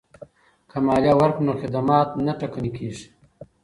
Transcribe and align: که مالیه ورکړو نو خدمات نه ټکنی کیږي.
که 0.69 0.77
مالیه 0.85 1.13
ورکړو 1.17 1.45
نو 1.47 1.53
خدمات 1.61 2.09
نه 2.25 2.33
ټکنی 2.39 2.71
کیږي. 2.77 3.07